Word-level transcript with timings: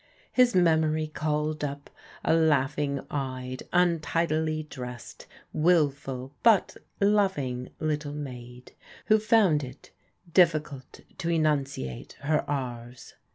His 0.31 0.55
memory 0.55 1.05
called 1.05 1.63
up 1.63 1.91
a 2.25 2.33
laughing 2.33 3.01
eyed, 3.11 3.61
untidily 3.71 4.63
dressed, 4.63 5.27
wilful, 5.53 6.33
but 6.41 6.75
loving 6.99 7.69
little 7.79 8.11
maid, 8.15 8.71
who 9.05 9.19
found 9.19 9.63
it 9.63 9.91
difficult 10.33 11.01
to 11.19 11.29
enunciate 11.29 12.13
her 12.21 12.39
r's. 12.49 13.13